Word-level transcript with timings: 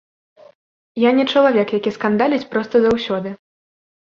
Я 1.03 1.11
не 1.17 1.25
чалавек, 1.35 1.67
які 1.81 1.93
скандаліць 1.99 2.43
проста 2.57 2.75
заўсёды. 2.87 3.29